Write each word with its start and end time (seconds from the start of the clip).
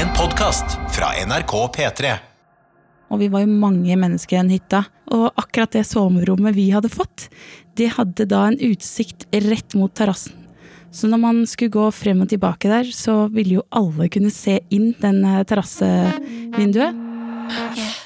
En 0.00 0.08
podkast 0.16 0.78
fra 0.94 1.10
NRK 1.26 1.52
P3. 1.76 2.12
Og 3.12 3.20
vi 3.20 3.26
var 3.28 3.42
jo 3.44 3.52
mange 3.52 3.98
mennesker 4.00 4.38
i 4.38 4.40
den 4.40 4.52
hytta. 4.54 4.80
Og 5.12 5.26
akkurat 5.36 5.74
det 5.76 5.82
soverommet 5.84 6.56
vi 6.56 6.70
hadde 6.72 6.88
fått, 6.88 7.26
det 7.76 7.90
hadde 7.98 8.24
da 8.30 8.46
en 8.48 8.56
utsikt 8.70 9.28
rett 9.44 9.76
mot 9.76 9.92
terrassen. 9.92 10.38
Så 10.88 11.10
når 11.10 11.20
man 11.26 11.44
skulle 11.44 11.76
gå 11.76 11.90
frem 11.92 12.24
og 12.24 12.32
tilbake 12.32 12.72
der, 12.72 12.88
så 12.96 13.26
ville 13.28 13.58
jo 13.58 13.68
alle 13.76 14.08
kunne 14.08 14.32
se 14.32 14.62
inn 14.72 14.94
den 15.04 15.20
eh, 15.20 15.42
terrassevinduet. 15.44 16.96
Coming. 17.50 17.99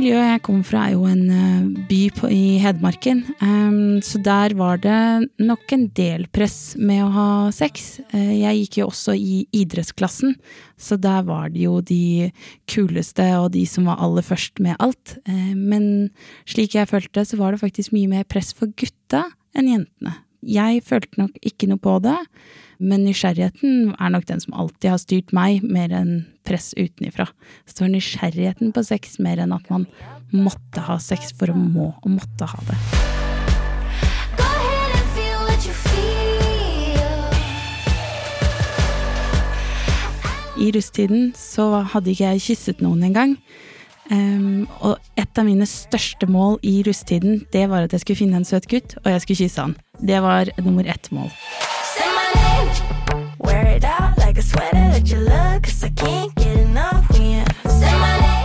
Miljøet 0.00 0.30
jeg 0.30 0.40
kommer 0.46 0.64
fra 0.64 0.82
er 0.88 0.94
jo 0.94 1.02
en 1.04 1.24
eh, 1.28 1.80
by 1.90 1.98
på, 2.16 2.28
i 2.32 2.44
Hedmarken, 2.62 3.18
Um, 3.40 3.98
så 4.00 4.16
der 4.24 4.54
var 4.56 4.78
det 4.80 5.28
nok 5.40 5.72
en 5.74 5.82
del 5.96 6.24
press 6.32 6.74
med 6.80 7.02
å 7.04 7.10
ha 7.12 7.26
sex. 7.52 8.00
Uh, 8.14 8.32
Jeg 8.32 8.62
gikk 8.62 8.78
jo 8.80 8.86
også 8.88 9.12
i 9.12 9.42
idrettsklassen, 9.52 10.38
så 10.80 10.96
der 10.96 11.26
var 11.28 11.52
det 11.52 11.66
jo 11.66 11.82
de 11.84 12.30
kuleste 12.70 13.26
og 13.42 13.50
de 13.58 13.66
som 13.68 13.90
var 13.90 14.00
aller 14.00 14.24
først 14.24 14.62
med 14.64 14.80
alt. 14.80 15.18
Uh, 15.28 15.52
Men 15.52 15.84
slik 16.48 16.78
jeg 16.78 16.88
følte, 16.88 17.26
så 17.28 17.36
var 17.36 17.52
det 17.52 17.60
faktisk 17.60 17.92
mye 17.92 18.08
mer 18.08 18.24
press 18.24 18.54
for 18.56 18.72
gutta 18.72 19.26
enn 19.52 19.68
jentene. 19.68 20.16
Jeg 20.40 20.80
følte 20.88 21.20
nok 21.20 21.34
ikke 21.44 21.66
noe 21.68 21.80
på 21.80 21.98
det, 22.00 22.16
men 22.80 23.02
nysgjerrigheten 23.04 23.90
er 24.00 24.12
nok 24.14 24.24
den 24.24 24.40
som 24.40 24.54
alltid 24.56 24.88
har 24.88 25.00
styrt 25.02 25.34
meg, 25.36 25.60
mer 25.60 25.92
enn 25.92 26.14
press 26.48 26.70
utenifra. 26.78 27.26
Så 27.68 27.76
det 27.76 27.84
var 27.84 27.92
nysgjerrigheten 27.92 28.72
på 28.72 28.84
sex 28.88 29.18
mer 29.20 29.42
enn 29.44 29.52
at 29.52 29.68
man 29.68 29.84
måtte 30.32 30.80
ha 30.86 30.96
sex 30.96 31.34
for 31.36 31.52
å 31.52 31.58
må 31.60 31.90
og 31.92 32.08
måtte 32.14 32.48
ha 32.48 32.64
det. 32.70 32.78
I 40.60 40.72
rusttiden 40.76 41.30
så 41.36 41.82
hadde 41.88 42.12
ikke 42.12 42.32
jeg 42.32 42.46
kysset 42.48 42.80
noen 42.84 43.04
engang. 43.08 43.36
Um, 44.10 44.66
og 44.82 44.98
et 45.14 45.38
av 45.38 45.46
mine 45.46 45.66
største 45.70 46.26
mål 46.26 46.56
i 46.66 46.80
rusttiden, 46.82 47.44
det 47.54 47.68
var 47.70 47.86
at 47.86 47.92
jeg 47.94 48.02
skulle 48.02 48.18
finne 48.18 48.40
en 48.40 48.46
søt 48.48 48.66
gutt, 48.66 48.96
og 49.04 49.12
jeg 49.12 49.22
skulle 49.22 49.38
kysse 49.44 49.62
han. 49.62 49.76
Det 50.02 50.18
var 50.24 50.50
nummer 50.58 50.88
ett 50.90 51.06
mål. 51.14 51.30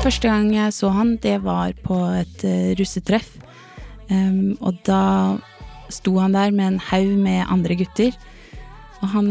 Første 0.05 0.29
gang 0.29 0.53
jeg 0.53 0.73
så 0.77 0.93
han, 0.93 1.15
det 1.17 1.39
var 1.41 1.73
på 1.81 1.97
et 2.13 2.45
eh, 2.45 2.75
russetreff. 2.77 3.33
Um, 4.11 4.53
og 4.61 4.77
da 4.85 5.01
sto 5.89 6.19
han 6.21 6.37
der 6.37 6.53
med 6.53 6.75
en 6.75 6.79
haug 6.91 7.17
med 7.17 7.41
andre 7.49 7.73
gutter. 7.79 8.13
Og 9.01 9.09
han 9.17 9.29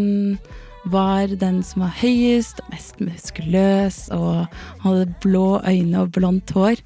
var 0.92 1.32
den 1.40 1.62
som 1.64 1.84
var 1.84 1.94
høyest 2.00 2.60
og 2.64 2.70
mest 2.74 3.00
muskuløs, 3.00 3.98
og 4.12 4.46
hadde 4.84 5.08
blå 5.24 5.60
øyne 5.64 6.04
og 6.04 6.12
blondt 6.16 6.52
hår. 6.56 6.80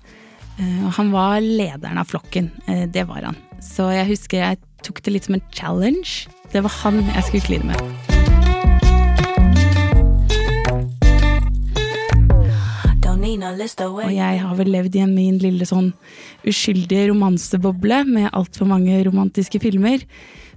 Eh, 0.58 0.80
og 0.86 0.92
han 0.98 1.12
var 1.14 1.40
lederen 1.42 1.98
av 1.98 2.10
flokken. 2.10 2.50
Eh, 2.68 2.86
det 2.90 3.08
var 3.08 3.26
han. 3.30 3.38
Så 3.62 3.90
jeg 3.94 4.06
husker 4.12 4.42
jeg 4.42 4.62
tok 4.86 5.02
det 5.02 5.14
litt 5.14 5.26
som 5.26 5.38
en 5.38 5.48
challenge. 5.54 6.28
Det 6.52 6.62
var 6.64 6.74
han 6.82 7.02
jeg 7.02 7.26
skulle 7.26 7.46
kline 7.46 7.72
med. 7.72 8.16
Og 13.78 14.12
jeg 14.12 14.40
har 14.40 14.54
vel 14.58 14.70
levd 14.72 14.96
i 14.96 15.02
en 15.04 15.14
min 15.14 15.36
lille 15.42 15.66
sånn 15.68 15.90
uskyldige 16.48 17.10
romanseboble 17.10 18.00
med 18.08 18.30
altfor 18.32 18.68
mange 18.70 18.96
romantiske 19.06 19.60
filmer. 19.62 20.02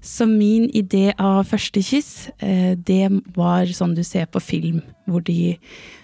Så 0.01 0.25
min 0.25 0.65
idé 0.73 1.11
av 1.21 1.45
første 1.45 1.81
kyss, 1.85 2.29
eh, 2.41 2.73
det 2.73 3.05
var 3.35 3.69
sånn 3.69 3.93
du 3.93 4.01
ser 4.03 4.25
på 4.25 4.41
film, 4.41 4.79
hvor 5.05 5.21
de 5.23 5.59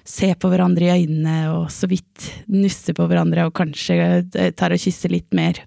ser 0.06 0.36
på 0.38 0.52
hverandre 0.52 0.86
i 0.86 1.02
øynene 1.02 1.38
og 1.56 1.72
så 1.74 1.90
vidt 1.90 2.28
nusser 2.48 2.94
på 2.94 3.08
hverandre 3.10 3.48
og 3.48 3.56
kanskje 3.58 3.98
eh, 4.38 4.52
tar 4.54 4.76
og 4.76 4.84
kysser 4.84 5.10
litt 5.10 5.34
mer. 5.34 5.64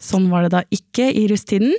Sånn 0.00 0.30
var 0.32 0.46
det 0.46 0.54
da 0.54 0.62
ikke 0.72 1.10
i 1.12 1.26
rusttiden. 1.28 1.76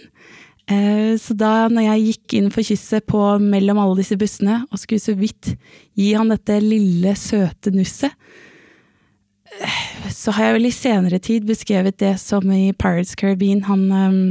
Eh, 0.70 1.18
Så 1.18 1.34
da 1.34 1.68
når 1.68 1.88
jeg 1.88 2.06
gikk 2.06 2.38
inn 2.38 2.52
for 2.54 2.62
kysset 2.62 3.08
på 3.10 3.24
mellom 3.42 3.82
alle 3.82 3.98
disse 4.04 4.20
bussene 4.22 4.62
og 4.70 4.78
skulle 4.78 5.02
så 5.02 5.18
vidt 5.18 5.56
gi 5.98 6.14
han 6.14 6.30
dette 6.30 6.62
lille, 6.62 7.16
søte 7.18 7.74
nusset, 7.74 8.14
så 10.14 10.32
har 10.32 10.46
jeg 10.46 10.56
vel 10.60 10.70
i 10.70 10.76
senere 10.76 11.20
tid 11.20 11.50
beskrevet 11.50 11.98
det 12.00 12.14
som 12.22 12.46
i 12.54 12.72
Pirates 12.72 13.18
Caribbean, 13.20 13.66
han 13.68 13.84
ehm, 13.92 14.22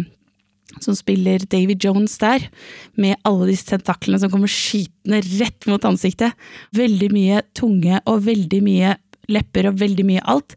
som 0.78 0.96
spiller 0.96 1.42
David 1.50 1.82
Jones 1.84 2.16
der, 2.22 2.46
med 2.94 3.18
alle 3.28 3.50
disse 3.50 3.72
tentaklene 3.72 4.20
som 4.22 4.32
kommer 4.32 4.50
skytende 4.50 5.22
rett 5.40 5.66
mot 5.70 5.84
ansiktet. 5.88 6.36
Veldig 6.76 7.10
mye 7.14 7.42
tunge 7.56 8.00
og 8.06 8.24
veldig 8.28 8.62
mye 8.64 8.94
lepper 9.30 9.70
og 9.70 9.80
veldig 9.80 10.06
mye 10.06 10.24
alt. 10.30 10.56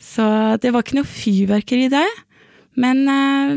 Så 0.00 0.24
det 0.62 0.72
var 0.72 0.84
ikke 0.84 1.00
noe 1.00 1.08
fyrverkeri 1.08 1.86
i 1.88 1.92
det, 1.92 2.06
men 2.80 3.04
eh, 3.12 3.52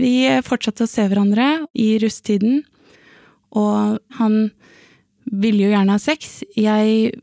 vi 0.00 0.14
fortsatte 0.44 0.84
å 0.84 0.90
se 0.90 1.06
hverandre 1.08 1.64
i 1.78 1.94
rusttiden, 2.02 2.60
og 3.56 3.98
han 4.20 4.36
ville 5.30 5.66
jo 5.66 5.72
gjerne 5.72 5.96
ha 5.96 6.02
sex. 6.02 6.40
Jeg 6.58 7.16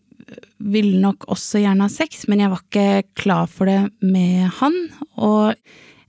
ville 0.58 1.00
nok 1.02 1.28
også 1.32 1.62
gjerne 1.64 1.88
ha 1.88 1.92
sex, 1.92 2.26
men 2.28 2.44
jeg 2.44 2.52
var 2.52 2.64
ikke 2.64 2.88
klar 3.20 3.52
for 3.52 3.70
det 3.70 3.80
med 4.04 4.50
han. 4.60 4.76
Og 5.16 5.56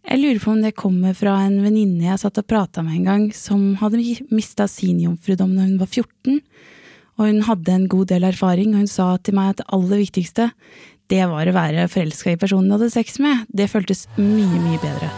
jeg 0.09 0.21
lurer 0.23 0.39
på 0.41 0.53
om 0.55 0.61
det 0.65 0.77
kommer 0.79 1.13
fra 1.17 1.35
en 1.45 1.59
venninne 1.61 2.07
jeg 2.07 2.21
satt 2.23 2.39
og 2.41 2.47
prata 2.49 2.81
med 2.85 2.97
en 2.97 3.09
gang, 3.11 3.25
som 3.37 3.75
hadde 3.77 4.01
mista 4.33 4.65
sin 4.71 5.03
jomfrudom 5.03 5.53
da 5.53 5.67
hun 5.67 5.77
var 5.81 5.91
14. 5.91 6.39
Og 7.19 7.27
hun 7.27 7.43
hadde 7.45 7.75
en 7.75 7.89
god 7.93 8.09
del 8.15 8.25
erfaring, 8.25 8.73
og 8.73 8.87
hun 8.87 8.89
sa 8.89 9.11
til 9.21 9.37
meg 9.37 9.53
at 9.53 9.61
det 9.61 9.69
aller 9.77 10.01
viktigste, 10.01 10.49
det 11.13 11.25
var 11.29 11.49
å 11.49 11.57
være 11.57 11.89
forelska 11.93 12.33
i 12.33 12.41
personen 12.41 12.71
du 12.71 12.79
hadde 12.79 12.93
sex 12.95 13.19
med. 13.21 13.45
Det 13.53 13.69
føltes 13.69 14.07
mye, 14.17 14.61
mye 14.65 14.81
bedre. 14.81 15.11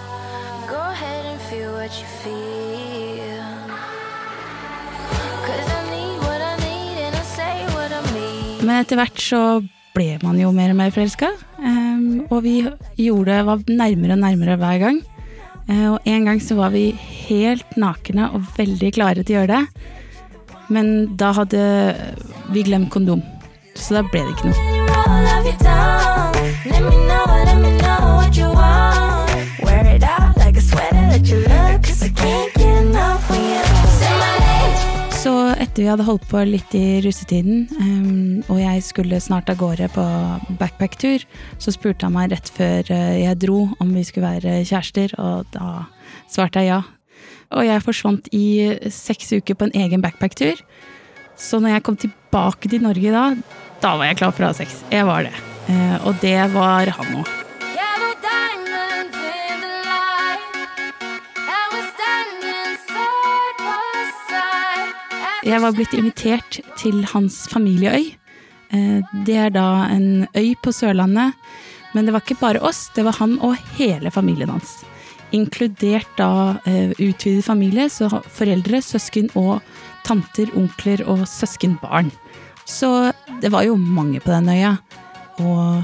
Men 8.61 8.77
etter 8.83 8.99
hvert 8.99 9.23
så 9.23 9.43
ble 9.95 10.17
man 10.23 10.39
jo 10.39 10.51
mer 10.55 10.75
og 10.75 10.79
mer 10.79 10.93
forelska, 10.95 11.31
og 12.31 12.43
vi 12.45 12.55
gjorde 12.99 13.31
det 13.37 13.47
var 13.49 13.65
nærmere 13.69 14.17
og 14.17 14.23
nærmere 14.25 14.57
hver 14.61 14.79
gang. 14.83 15.01
Eh, 15.69 15.87
Og 15.93 15.99
en 16.05 16.25
gang 16.27 16.41
så 16.43 16.57
var 16.59 16.71
vi 16.75 16.91
helt 17.29 17.77
nakne 17.77 18.31
og 18.35 18.43
veldig 18.57 18.93
klare 18.97 19.23
til 19.25 19.37
å 19.37 19.41
gjøre 19.41 19.57
det. 19.61 19.67
Men 20.71 21.17
da 21.19 21.33
hadde 21.35 21.63
vi 22.55 22.63
glemt 22.63 22.91
kondom, 22.95 23.23
så 23.75 23.95
da 23.99 24.03
ble 24.11 24.23
det 24.23 24.35
ikke 24.37 24.51
noe. 24.51 25.71
Wear 29.65 29.85
it 29.95 30.03
out 30.05 30.37
like 30.37 30.57
a 30.57 30.61
sweater 30.61 31.07
that 31.11 31.27
you 31.29 31.39
love, 31.49 31.83
cause 31.83 32.03
I 32.03 32.09
can't 32.09 32.53
get 32.55 32.83
enough 32.83 33.31
Så 35.21 35.33
etter 35.61 35.83
vi 35.83 35.89
hadde 35.91 36.05
holdt 36.07 36.23
på 36.31 36.41
litt 36.49 36.73
i 36.73 37.01
russetiden, 37.05 37.67
um, 37.77 38.39
og 38.49 38.57
jeg 38.57 38.85
skulle 38.87 39.19
snart 39.21 39.51
av 39.53 39.59
gårde 39.61 39.91
på 39.93 40.05
backpacktur, 40.57 41.27
så 41.61 41.75
spurte 41.75 42.09
han 42.09 42.15
meg 42.15 42.31
rett 42.33 42.49
før 42.55 42.89
eh, 42.89 43.19
jeg 43.27 43.41
dro 43.43 43.67
om 43.85 43.91
vi 43.93 44.05
skulle 44.09 44.31
være 44.39 44.63
kjærester, 44.65 45.13
og 45.21 45.51
da 45.53 45.85
svarte 46.25 46.65
jeg 46.65 46.73
ja. 46.73 46.81
Og 47.53 47.69
jeg 47.69 47.85
forsvant 47.85 48.33
i 48.33 48.47
seks 48.89 49.35
uker 49.37 49.59
på 49.61 49.69
en 49.69 49.77
egen 49.83 50.01
backpacktur. 50.01 50.65
Så 51.37 51.61
når 51.61 51.77
jeg 51.77 51.85
kom 51.85 52.01
tilbake 52.01 52.73
til 52.73 52.89
Norge 52.89 53.13
da, 53.13 53.27
da 53.85 53.93
var 54.01 54.09
jeg 54.09 54.23
klar 54.23 54.33
for 54.33 54.47
å 54.49 54.55
ha 54.55 54.57
sex. 54.57 54.81
Jeg 54.89 55.05
var 55.11 55.29
det. 55.29 55.37
Uh, 55.69 56.01
Og 56.09 56.17
det 56.25 56.39
var 56.57 56.97
han 56.97 57.21
òg. 57.21 57.40
Jeg 65.41 65.61
var 65.63 65.73
blitt 65.73 65.95
invitert 65.97 66.59
til 66.81 67.03
hans 67.15 67.47
familieøy. 67.49 68.11
Eh, 68.73 69.01
Det 69.25 69.37
er 69.37 69.51
da 69.51 69.87
en 69.89 70.27
øy 70.37 70.55
på 70.63 70.73
Sørlandet. 70.73 71.33
Men 71.95 72.07
det 72.07 72.13
var 72.13 72.21
ikke 72.21 72.39
bare 72.41 72.63
oss, 72.63 72.89
det 72.95 73.05
var 73.05 73.17
han 73.19 73.39
og 73.43 73.57
hele 73.77 74.11
familien 74.11 74.51
hans. 74.51 74.85
Inkludert 75.33 76.07
da 76.19 76.59
eh, 76.67 76.93
utvidet 76.99 77.45
familie, 77.45 77.89
så 77.91 78.09
foreldre, 78.31 78.83
søsken 78.83 79.31
og 79.35 79.61
tanter, 80.05 80.47
onkler 80.57 81.03
og 81.09 81.27
søskenbarn. 81.27 82.13
Så 82.67 83.13
det 83.41 83.51
var 83.51 83.65
jo 83.67 83.75
mange 83.77 84.21
på 84.21 84.31
den 84.31 84.49
øya. 84.49 84.77
Og 85.41 85.83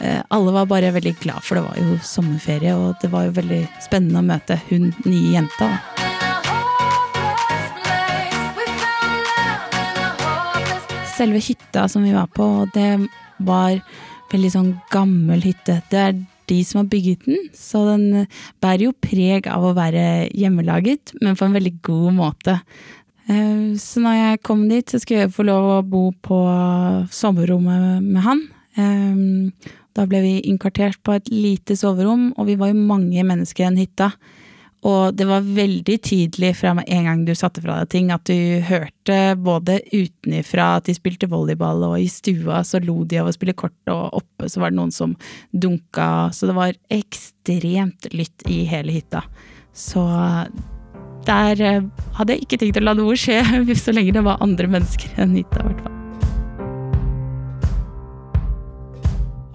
eh, 0.00 0.22
alle 0.30 0.52
var 0.56 0.66
bare 0.66 0.90
veldig 0.96 1.14
glad, 1.20 1.44
for 1.44 1.54
det 1.60 1.64
var 1.68 1.76
jo 1.78 1.98
sommerferie, 2.02 2.74
og 2.74 2.96
det 3.02 3.12
var 3.12 3.28
jo 3.28 3.36
veldig 3.38 3.62
spennende 3.86 4.24
å 4.24 4.26
møte 4.32 4.58
hun 4.70 4.90
nye 5.04 5.36
jenta. 5.36 5.68
da. 5.68 5.95
Selve 11.16 11.40
hytta 11.40 11.86
som 11.88 12.04
vi 12.04 12.12
var 12.12 12.28
på, 12.36 12.44
det 12.74 13.08
var 13.46 13.78
veldig 14.32 14.50
sånn 14.52 14.72
gammel 14.92 15.40
hytte. 15.46 15.78
Det 15.90 16.00
er 16.02 16.18
de 16.50 16.58
som 16.66 16.82
har 16.82 16.90
bygget 16.92 17.24
den, 17.26 17.48
så 17.56 17.86
den 17.88 18.26
bærer 18.62 18.86
jo 18.88 18.92
preg 19.02 19.48
av 19.50 19.64
å 19.64 19.74
være 19.76 20.28
hjemmelaget, 20.36 21.14
men 21.22 21.38
på 21.38 21.46
en 21.48 21.56
veldig 21.56 21.72
god 21.88 22.12
måte. 22.18 22.58
Eh, 23.28 23.74
Så 23.80 24.00
når 24.04 24.14
jeg 24.14 24.42
kom 24.42 24.68
dit, 24.68 24.86
så 24.86 25.00
skulle 25.00 25.24
jeg 25.24 25.34
få 25.34 25.46
lov 25.46 25.64
å 25.78 25.88
bo 25.88 26.12
på 26.12 26.38
soverommet 27.10 28.02
med 28.02 28.22
han. 28.22 28.48
Eh, 28.76 29.72
Da 29.96 30.04
ble 30.04 30.20
vi 30.20 30.40
innkvartert 30.44 30.98
på 31.02 31.14
et 31.16 31.30
lite 31.32 31.72
soverom, 31.72 32.34
og 32.36 32.46
vi 32.46 32.54
var 32.54 32.68
jo 32.68 32.74
mange 32.74 33.22
mennesker 33.24 33.64
i 33.64 33.68
den 33.70 33.78
hytta. 33.80 34.12
Og 34.86 35.16
det 35.18 35.26
var 35.26 35.42
veldig 35.42 35.96
tydelig 36.04 36.52
fra 36.60 36.74
en 36.78 37.08
gang 37.08 37.24
du 37.26 37.32
satte 37.34 37.62
fra 37.64 37.80
deg 37.80 37.90
ting, 37.90 38.12
at 38.14 38.28
du 38.28 38.62
hørte 38.68 39.18
både 39.42 39.80
utenifra 39.90 40.76
at 40.78 40.86
de 40.86 40.94
spilte 40.94 41.26
volleyball, 41.30 41.82
og 41.88 41.96
i 41.98 42.06
stua 42.12 42.60
så 42.66 42.78
lo 42.84 43.00
de 43.08 43.18
av 43.18 43.30
å 43.30 43.34
spille 43.34 43.56
kort, 43.58 43.78
og 43.90 44.20
oppe 44.20 44.50
så 44.52 44.62
var 44.62 44.70
det 44.70 44.78
noen 44.78 44.94
som 44.94 45.16
dunka, 45.50 46.30
så 46.30 46.50
det 46.50 46.56
var 46.58 46.78
ekstremt 46.94 48.10
lytt 48.14 48.46
i 48.52 48.62
hele 48.70 48.94
hytta. 48.94 49.24
Så 49.74 50.06
der 51.26 51.60
eh, 51.64 51.86
hadde 52.14 52.36
jeg 52.36 52.46
ikke 52.46 52.60
tenkt 52.62 52.78
å 52.78 52.86
la 52.86 52.94
noe 52.94 53.18
skje, 53.18 53.42
så 53.82 53.94
lenge 53.96 54.14
det 54.14 54.22
var 54.26 54.42
andre 54.44 54.70
mennesker 54.70 55.18
enn 55.18 55.34
hytta, 55.40 55.64
i 55.64 55.70
hvert 55.70 55.82
fall. 55.82 55.94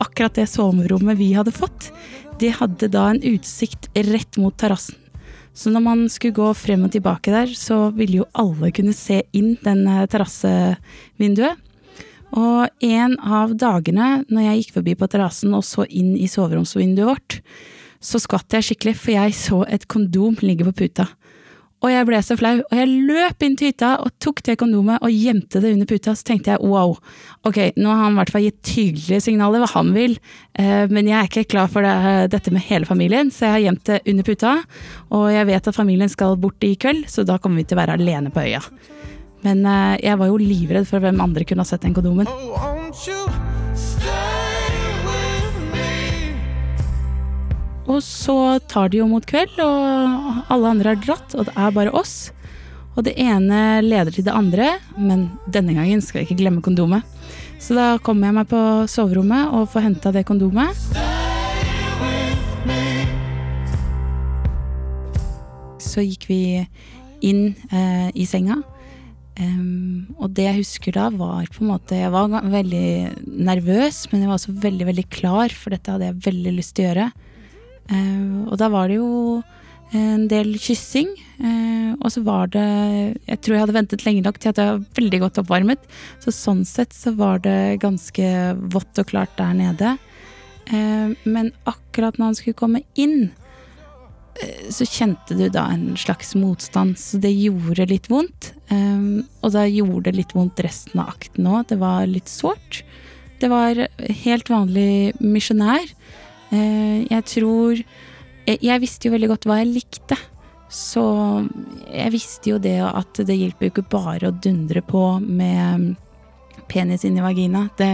Akkurat 0.02 0.36
det 0.36 0.50
soverommet 0.52 1.16
vi 1.22 1.32
hadde 1.38 1.56
fått, 1.56 1.94
det 2.42 2.58
hadde 2.58 2.90
da 2.92 3.14
en 3.14 3.22
utsikt 3.32 3.88
rett 4.10 4.36
mot 4.42 4.58
terrassen. 4.60 5.01
Så 5.54 5.72
når 5.72 5.84
man 5.84 6.06
skulle 6.10 6.38
gå 6.38 6.48
frem 6.56 6.86
og 6.88 6.94
tilbake 6.94 7.34
der, 7.34 7.52
så 7.58 7.90
ville 7.96 8.22
jo 8.22 8.30
alle 8.40 8.72
kunne 8.76 8.96
se 8.96 9.22
inn 9.36 9.58
den 9.66 9.84
eh, 9.90 10.08
terrassevinduet. 10.12 11.60
Og 12.32 12.86
en 12.88 13.18
av 13.20 13.52
dagene 13.60 14.22
når 14.32 14.46
jeg 14.46 14.62
gikk 14.62 14.76
forbi 14.78 14.96
på 14.96 15.10
terrassen 15.12 15.56
og 15.58 15.66
så 15.68 15.84
inn 15.90 16.14
i 16.16 16.30
soveromsvinduet 16.32 17.10
vårt, 17.10 17.42
så 18.02 18.22
skvatt 18.22 18.56
jeg 18.56 18.70
skikkelig, 18.70 18.96
for 18.98 19.14
jeg 19.14 19.36
så 19.38 19.60
et 19.68 19.84
kondom 19.92 20.40
ligge 20.42 20.66
på 20.70 20.74
puta. 20.86 21.12
Og 21.82 21.90
jeg 21.90 22.06
ble 22.06 22.20
så 22.22 22.38
flau, 22.38 22.60
og 22.62 22.78
jeg 22.78 22.90
løp 23.10 23.42
inn 23.46 23.56
til 23.58 23.72
hytta 23.72 23.96
og 24.04 24.14
tok 24.22 24.44
det 24.46 24.58
kondomet 24.62 25.02
og 25.02 25.14
gjemte 25.14 25.62
det 25.64 25.74
under 25.74 25.90
puta. 25.90 26.14
Så 26.18 26.28
tenkte 26.28 26.54
jeg 26.54 26.62
wow, 26.62 26.94
ok, 27.48 27.60
nå 27.82 27.90
har 27.90 28.04
han 28.04 28.14
i 28.14 28.20
hvert 28.20 28.34
fall 28.36 28.46
gitt 28.46 28.60
tydelige 28.70 29.24
signaler 29.26 29.64
hva 29.64 29.72
han 29.74 29.90
vil, 29.96 30.18
eh, 30.62 30.86
men 30.94 31.10
jeg 31.10 31.18
er 31.18 31.30
ikke 31.32 31.48
klar 31.56 31.72
for 31.74 31.86
det, 31.86 32.30
dette 32.36 32.54
med 32.54 32.68
hele 32.68 32.90
familien, 32.90 33.34
så 33.34 33.48
jeg 33.48 33.56
har 33.56 33.66
gjemt 33.66 33.86
det 33.90 34.02
under 34.14 34.30
puta. 34.30 34.56
Og 35.10 35.28
jeg 35.34 35.50
vet 35.50 35.72
at 35.74 35.80
familien 35.80 36.14
skal 36.14 36.38
bort 36.42 36.70
i 36.70 36.76
kveld, 36.78 37.08
så 37.10 37.26
da 37.26 37.40
kommer 37.42 37.64
vi 37.64 37.70
til 37.70 37.80
å 37.80 37.82
være 37.82 37.98
alene 37.98 38.34
på 38.34 38.46
øya. 38.46 38.62
Men 39.42 39.66
eh, 39.66 39.96
jeg 40.06 40.22
var 40.22 40.30
jo 40.30 40.38
livredd 40.38 40.86
for 40.90 41.02
hvem 41.02 41.24
andre 41.24 41.50
kunne 41.50 41.66
ha 41.66 41.72
sett 41.72 41.88
den 41.88 41.98
kondomen. 41.98 42.30
Oh, 42.30 43.41
Og 47.92 48.00
så 48.06 48.36
tar 48.72 48.92
de 48.92 49.02
jo 49.02 49.08
mot 49.10 49.26
kveld, 49.28 49.58
og 49.60 50.52
alle 50.54 50.70
andre 50.72 50.94
har 50.94 51.02
dratt, 51.04 51.34
og 51.36 51.50
det 51.50 51.56
er 51.60 51.74
bare 51.76 51.92
oss. 51.98 52.32
Og 52.96 53.04
det 53.08 53.18
ene 53.20 53.82
leder 53.84 54.12
til 54.16 54.26
det 54.28 54.36
andre, 54.36 54.78
men 55.00 55.30
denne 55.52 55.76
gangen 55.76 56.04
skal 56.04 56.22
jeg 56.22 56.30
ikke 56.30 56.42
glemme 56.44 56.64
kondomet. 56.64 57.04
Så 57.62 57.76
da 57.76 57.96
kommer 58.04 58.30
jeg 58.30 58.38
meg 58.40 58.50
på 58.52 58.62
soverommet 58.92 59.52
og 59.56 59.70
får 59.72 59.86
henta 59.86 60.12
det 60.16 60.26
kondomet. 60.28 60.76
Så 65.82 66.04
gikk 66.06 66.30
vi 66.32 66.42
inn 67.28 67.52
eh, 67.72 68.08
i 68.16 68.26
senga. 68.30 68.62
Um, 69.42 70.12
og 70.20 70.34
det 70.36 70.44
jeg 70.44 70.60
husker 70.60 70.96
da, 70.96 71.06
var 71.16 71.46
på 71.50 71.64
en 71.64 71.70
måte 71.72 71.96
Jeg 71.96 72.12
var 72.12 72.28
veldig 72.52 72.90
nervøs, 73.48 74.04
men 74.12 74.22
jeg 74.22 74.30
var 74.30 74.38
også 74.38 74.58
veldig, 74.60 74.88
veldig 74.90 75.06
klar, 75.14 75.54
for 75.56 75.74
dette 75.74 75.94
hadde 75.94 76.10
jeg 76.10 76.24
veldig 76.28 76.54
lyst 76.58 76.76
til 76.76 76.86
å 76.86 76.90
gjøre. 76.90 77.06
Eh, 77.90 78.46
og 78.48 78.58
da 78.62 78.70
var 78.70 78.92
det 78.92 79.00
jo 79.00 79.42
en 79.92 80.28
del 80.32 80.54
kyssing. 80.60 81.10
eh, 81.44 81.96
og 82.00 82.10
så 82.12 82.24
var 82.24 82.48
det 82.48 83.20
Jeg 83.28 83.42
tror 83.42 83.56
jeg 83.56 83.64
hadde 83.66 83.76
ventet 83.76 84.06
lenge 84.06 84.24
nok 84.24 84.40
til 84.40 84.50
at 84.50 84.58
jeg 84.58 84.68
var 84.68 84.86
veldig 84.96 85.20
godt 85.20 85.42
oppvarmet. 85.44 85.80
Så 86.20 86.32
sånn 86.32 86.66
sett 86.66 86.94
så 86.94 87.16
var 87.16 87.40
det 87.40 87.82
ganske 87.82 88.56
vått 88.72 88.98
og 89.00 89.08
klart 89.08 89.36
der 89.38 89.54
nede. 89.54 89.98
Eh, 90.72 91.12
men 91.24 91.52
akkurat 91.66 92.18
når 92.18 92.32
han 92.32 92.36
skulle 92.36 92.60
komme 92.62 92.84
inn, 92.96 93.32
eh, 94.42 94.70
så 94.72 94.88
kjente 94.88 95.36
du 95.38 95.50
da 95.50 95.68
en 95.74 95.98
slags 95.98 96.36
motstand, 96.36 96.96
så 96.98 97.20
det 97.20 97.34
gjorde 97.36 97.90
litt 97.90 98.08
vondt. 98.08 98.54
Eh, 98.70 99.24
og 99.44 99.52
da 99.52 99.66
gjorde 99.68 100.12
det 100.12 100.16
litt 100.22 100.36
vondt 100.38 100.64
resten 100.64 101.02
av 101.02 101.10
akten 101.18 101.46
òg. 101.46 101.68
Det 101.68 101.80
var 101.82 102.08
litt 102.08 102.32
sårt. 102.32 102.84
Det 103.42 103.50
var 103.50 103.76
helt 103.98 104.48
vanlig 104.48 105.14
misjonær. 105.20 105.90
Eh, 106.52 107.08
jeg 107.08 107.28
tror 107.32 107.82
jeg, 108.46 108.82
visste 108.84 109.08
jo 109.08 109.16
veldig 109.16 109.32
godt 109.32 109.48
hva 109.48 109.62
jeg 109.62 109.72
likte. 109.72 110.18
Så 110.72 111.04
jeg 111.92 112.14
visste 112.14 112.54
jo 112.54 112.60
det 112.64 112.80
at 112.86 113.20
det 113.28 113.36
hjelper 113.36 113.68
jo 113.68 113.74
ikke 113.74 113.90
bare 113.92 114.30
å 114.30 114.36
dundre 114.36 114.84
på 114.86 115.04
med 115.20 115.92
penis 116.72 117.04
inn 117.08 117.18
i 117.20 117.24
vagina. 117.24 117.66
Det 117.78 117.92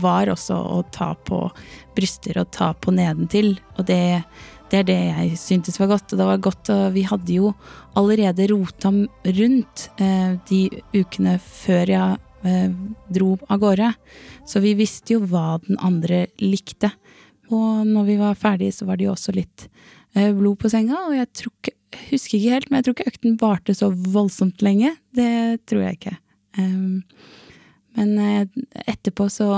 var 0.00 0.30
også 0.32 0.56
å 0.56 0.78
ta 0.92 1.12
på 1.28 1.42
bryster 1.96 2.40
og 2.40 2.52
ta 2.54 2.72
på 2.72 2.94
nedentil. 2.96 3.52
Og 3.76 3.84
det, 3.90 4.22
det 4.72 4.80
er 4.80 4.88
det 4.88 5.00
jeg 5.02 5.40
syntes 5.40 5.76
var 5.80 5.92
godt. 5.92 6.12
Og 6.12 6.22
det 6.22 6.30
var 6.30 6.46
godt, 6.48 6.72
og 6.72 6.86
vi 6.96 7.04
hadde 7.08 7.36
jo 7.36 7.52
allerede 7.98 8.48
rota 8.52 8.92
rundt 9.42 9.88
eh, 10.00 10.32
de 10.48 10.62
ukene 10.96 11.36
før 11.44 11.92
jeg 11.92 12.18
eh, 12.48 12.72
dro 13.12 13.34
av 13.48 13.60
gårde. 13.62 13.92
Så 14.48 14.64
vi 14.64 14.72
visste 14.78 15.18
jo 15.18 15.26
hva 15.28 15.58
den 15.66 15.76
andre 15.84 16.26
likte. 16.40 16.94
Og 17.54 17.88
når 17.88 18.06
vi 18.08 18.16
var 18.20 18.38
ferdige, 18.38 18.74
så 18.76 18.88
var 18.88 18.98
det 18.98 19.08
jo 19.08 19.14
også 19.14 19.34
litt 19.36 19.68
eh, 20.14 20.32
blod 20.36 20.58
på 20.60 20.70
senga, 20.72 21.06
og 21.08 21.16
jeg 21.16 21.30
tror 21.40 21.52
ikke, 21.54 21.74
husker 22.10 22.38
ikke 22.38 22.54
helt, 22.54 22.70
men 22.70 22.78
jeg 22.78 22.86
tror 22.86 22.96
ikke 22.96 23.12
økten 23.12 23.38
varte 23.40 23.76
så 23.76 23.90
voldsomt 23.90 24.64
lenge. 24.64 24.94
Det 25.16 25.30
tror 25.68 25.86
jeg 25.86 25.98
ikke. 25.98 26.16
Um, 26.58 27.04
men 27.98 28.18
eh, 28.22 28.42
etterpå 28.86 29.28
så 29.32 29.48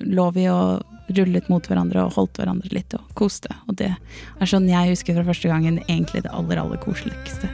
lå 0.00 0.26
vi 0.34 0.46
og 0.50 0.82
rullet 1.16 1.48
mot 1.52 1.66
hverandre 1.66 2.04
og 2.06 2.14
holdt 2.16 2.40
hverandre 2.40 2.70
litt 2.74 2.94
og 2.96 3.06
koste. 3.18 3.52
Og 3.68 3.76
det 3.80 3.90
er 3.92 4.50
sånn 4.50 4.68
jeg 4.70 4.94
husker 4.94 5.18
fra 5.18 5.26
første 5.28 5.50
gangen 5.50 5.80
egentlig 5.86 6.24
det 6.24 6.32
aller, 6.34 6.60
aller 6.62 6.80
koseligste. 6.82 7.50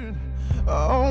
Oh, 0.66 1.06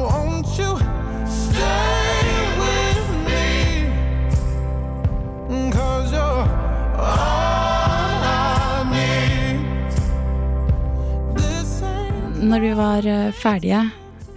Når 12.46 12.62
vi 12.62 12.74
var 12.78 13.06
eh, 13.10 13.32
ferdige, 13.34 13.80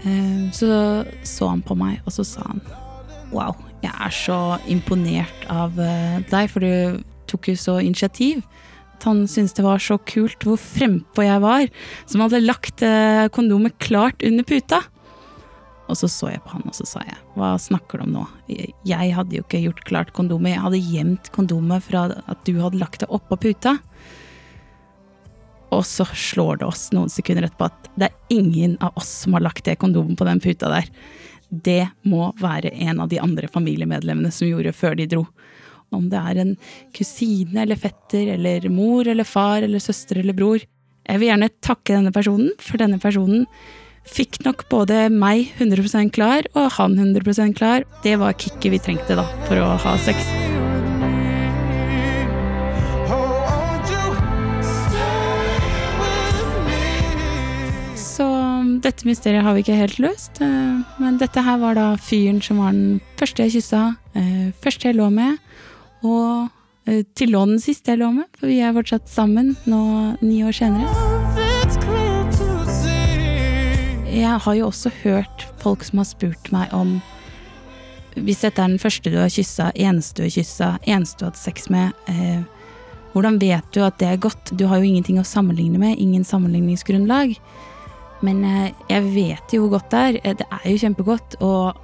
eh, 0.00 0.44
så 0.56 0.68
så 1.28 1.48
han 1.50 1.60
på 1.60 1.74
meg, 1.76 1.98
og 2.06 2.14
så 2.14 2.24
sa 2.24 2.46
han 2.46 2.62
Wow, 3.28 3.58
jeg 3.82 3.92
er 3.92 4.14
så 4.16 4.38
imponert 4.72 5.42
av 5.52 5.76
eh, 5.76 6.22
deg, 6.30 6.48
for 6.48 6.64
du 6.64 7.02
tok 7.28 7.50
jo 7.50 7.56
så 7.60 7.74
initiativ. 7.84 8.40
At 8.96 9.04
han 9.10 9.26
syntes 9.28 9.52
det 9.58 9.66
var 9.66 9.82
så 9.84 9.98
kult 10.08 10.46
hvor 10.48 10.56
frempå 10.56 11.26
jeg 11.26 11.42
var, 11.44 11.66
som 12.08 12.24
hadde 12.24 12.40
lagt 12.46 12.80
kondomet 13.36 13.76
klart 13.84 14.24
under 14.24 14.46
puta. 14.48 14.80
Og 15.88 16.00
så 16.00 16.08
så 16.08 16.32
jeg 16.32 16.40
på 16.46 16.54
han, 16.56 16.64
og 16.64 16.78
så 16.78 16.88
sa 16.88 17.04
jeg, 17.04 17.20
hva 17.36 17.52
snakker 17.60 18.00
du 18.00 18.06
om 18.06 18.16
nå? 18.16 18.24
Jeg 18.88 19.12
hadde 19.18 19.36
jo 19.36 19.44
ikke 19.44 19.60
gjort 19.66 19.84
klart 19.88 20.14
kondomet, 20.16 20.54
jeg 20.54 20.64
hadde 20.64 20.80
gjemt 20.80 21.30
kondomet 21.36 21.84
fra 21.84 22.08
at 22.24 22.40
du 22.48 22.56
hadde 22.56 22.80
lagt 22.80 23.04
det 23.04 23.12
oppå 23.12 23.36
puta. 23.44 23.76
Og 25.74 25.84
så 25.86 26.06
slår 26.16 26.60
det 26.60 26.68
oss 26.68 26.88
noen 26.96 27.10
sekunder 27.12 27.48
etterpå 27.48 27.68
at 27.68 27.88
det 27.98 28.08
er 28.08 28.34
ingen 28.34 28.76
av 28.84 28.96
oss 28.98 29.10
som 29.24 29.36
har 29.36 29.44
lagt 29.44 29.66
det 29.68 29.78
kondomet 29.82 30.18
på 30.18 30.26
den 30.28 30.40
puta 30.40 30.70
der. 30.72 30.88
Det 31.48 31.82
må 32.08 32.30
være 32.40 32.72
en 32.88 33.00
av 33.04 33.10
de 33.12 33.20
andre 33.20 33.48
familiemedlemmene 33.52 34.32
som 34.34 34.48
gjorde 34.48 34.74
før 34.76 34.98
de 34.98 35.08
dro. 35.10 35.24
Om 35.94 36.10
det 36.12 36.20
er 36.20 36.40
en 36.42 36.54
kusine 36.96 37.62
eller 37.64 37.80
fetter 37.80 38.34
eller 38.34 38.68
mor 38.72 39.08
eller 39.08 39.28
far 39.28 39.64
eller 39.64 39.80
søster 39.80 40.20
eller 40.20 40.36
bror. 40.36 40.64
Jeg 41.08 41.20
vil 41.20 41.30
gjerne 41.30 41.48
takke 41.64 41.94
denne 41.94 42.12
personen, 42.12 42.52
for 42.60 42.80
denne 42.80 43.00
personen 43.00 43.46
fikk 44.08 44.42
nok 44.44 44.66
både 44.72 45.06
meg 45.12 45.54
100% 45.60 46.12
klar 46.16 46.48
og 46.54 46.70
han 46.76 46.98
100% 47.00 47.56
klar. 47.56 47.88
Det 48.04 48.18
var 48.20 48.36
kicket 48.40 48.72
vi 48.76 48.84
trengte 48.90 49.16
da, 49.18 49.24
for 49.48 49.60
å 49.60 49.72
ha 49.84 49.96
sex. 50.04 50.47
Dette 58.88 59.04
mysteriet 59.04 59.44
har 59.44 59.54
vi 59.54 59.62
ikke 59.64 59.76
helt 59.76 59.98
løst. 60.00 60.40
eh, 60.40 61.00
Men 61.00 61.18
dette 61.20 61.42
her 61.44 61.58
var 61.60 61.76
da 61.76 61.88
fyren 62.00 62.40
som 62.42 62.62
var 62.62 62.72
den 62.72 63.00
første 63.20 63.44
jeg 63.44 63.58
kyssa, 63.58 63.96
eh, 64.16 64.52
første 64.64 64.88
jeg 64.88 64.96
lå 64.96 65.10
med, 65.12 65.38
og 66.02 66.48
til 66.88 67.04
til 67.14 67.32
den 67.36 67.58
siste 67.60 67.92
jeg 67.92 67.98
lå 68.00 68.06
med, 68.14 68.24
for 68.40 68.48
vi 68.48 68.62
er 68.64 68.72
fortsatt 68.72 69.10
sammen 69.12 69.50
nå 69.68 70.16
ni 70.22 70.40
år 70.40 70.54
senere. 70.56 70.88
Jeg 74.08 74.40
har 74.40 74.54
jo 74.54 74.70
også 74.70 74.90
hørt 75.04 75.44
folk 75.60 75.84
som 75.84 75.98
har 75.98 76.08
spurt 76.08 76.50
meg 76.50 76.72
om 76.72 77.02
Hvis 78.16 78.40
dette 78.40 78.58
er 78.58 78.72
den 78.72 78.80
første 78.82 79.12
du 79.12 79.18
har 79.20 79.28
kyssa, 79.28 79.70
eneste 79.76 80.16
du 80.16 80.22
har 80.24 80.32
kyssa, 80.32 80.78
eneste 80.88 81.20
du 81.20 81.24
har 81.26 81.30
hatt 81.30 81.38
sex 81.38 81.68
med, 81.70 81.92
eh, 82.08 82.40
hvordan 83.12 83.38
vet 83.38 83.68
du 83.70 83.84
at 83.84 83.98
det 83.98 84.08
er 84.08 84.16
godt? 84.16 84.56
Du 84.58 84.66
har 84.66 84.78
jo 84.78 84.88
ingenting 84.88 85.20
å 85.20 85.26
sammenligne 85.28 85.78
med, 85.78 85.98
ingen 85.98 86.24
sammenligningsgrunnlag. 86.24 87.36
Men 88.24 88.44
eh, 88.44 88.72
jeg 88.90 89.10
vet 89.14 89.54
jo 89.54 89.64
hvor 89.64 89.78
godt 89.78 89.90
det 89.92 89.98
er. 89.98 90.20
Eh, 90.24 90.38
Det 90.38 90.46
er 90.50 90.70
jo 90.70 90.80
kjempegodt. 90.84 91.36
Og 91.44 91.76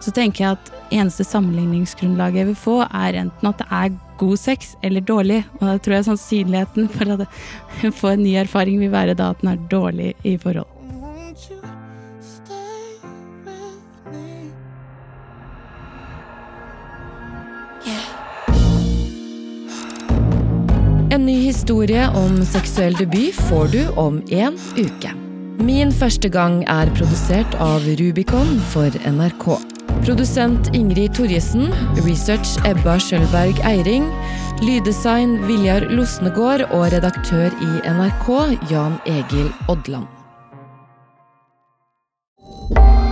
så 0.00 0.14
tenker 0.14 0.44
jeg 0.44 0.56
at 0.56 0.72
eneste 0.94 1.26
sammenligningsgrunnlaget 1.26 2.42
jeg 2.42 2.50
vil 2.52 2.58
få, 2.58 2.76
er 2.86 3.18
enten 3.24 3.50
at 3.50 3.58
det 3.58 3.68
er 3.70 3.96
god 4.18 4.36
sex 4.38 4.74
eller 4.82 5.00
dårlig. 5.00 5.44
Og 5.58 5.66
da 5.66 5.76
tror 5.78 5.98
jeg 5.98 6.08
sannsynligheten 6.08 6.88
for 6.94 7.14
å 7.14 7.92
få 8.00 8.14
en 8.14 8.24
ny 8.24 8.34
erfaring 8.38 8.80
vil 8.80 8.94
være 8.94 9.18
da 9.18 9.32
at 9.34 9.42
den 9.42 9.54
er 9.54 9.64
dårlig 9.70 10.14
i 10.24 10.36
forhold. 10.38 10.74
En 21.10 21.24
ny 21.26 21.38
historie 21.40 22.04
om 22.14 22.44
seksuell 22.46 22.94
debut 22.94 23.34
får 23.48 23.72
du 23.72 23.80
om 23.96 24.20
en 24.28 24.60
uke. 24.76 25.27
Min 25.58 25.90
første 25.90 26.28
gang 26.30 26.60
er 26.70 26.86
produsert 26.94 27.54
av 27.58 27.82
Rubicon 27.98 28.60
for 28.70 28.94
NRK. 29.02 29.46
Produsent 30.06 30.70
Ingrid 30.70 31.16
Torjesen, 31.18 31.72
research 32.04 32.54
Ebba 32.68 32.94
Skjølberg 33.02 33.58
Eiring, 33.66 34.06
lyddesign 34.62 35.34
Viljar 35.48 35.88
Losnegård 35.90 36.62
og 36.68 36.86
redaktør 36.94 37.50
i 37.50 37.72
NRK 37.90 38.30
Jan 38.70 39.00
Egil 39.10 39.50
Odland. 39.66 40.06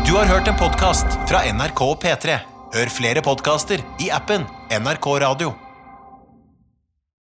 Du 0.06 0.14
har 0.14 0.30
hørt 0.30 0.46
en 0.46 0.62
podkast 0.62 1.18
fra 1.26 1.42
NRK 1.50 1.86
P3. 2.06 2.40
Hør 2.78 2.94
flere 2.94 3.26
podkaster 3.26 3.82
i 3.98 4.12
appen 4.14 4.46
NRK 4.70 5.14
Radio. 5.26 5.65